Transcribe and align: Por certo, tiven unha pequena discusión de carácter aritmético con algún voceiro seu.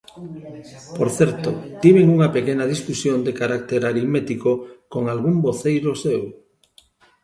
Por 0.97 1.09
certo, 1.19 1.49
tiven 1.83 2.07
unha 2.15 2.29
pequena 2.37 2.65
discusión 2.73 3.17
de 3.27 3.33
carácter 3.41 3.81
aritmético 3.83 4.51
con 4.93 5.03
algún 5.13 5.35
voceiro 5.47 5.89
seu. 6.03 6.23